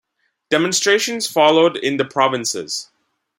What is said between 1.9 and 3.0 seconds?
the provinces.